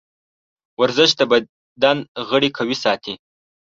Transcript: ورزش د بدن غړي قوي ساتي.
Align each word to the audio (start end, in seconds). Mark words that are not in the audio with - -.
ورزش 0.79 1.09
د 1.19 1.21
بدن 1.31 1.97
غړي 2.29 2.49
قوي 2.57 2.77
ساتي. 2.83 3.13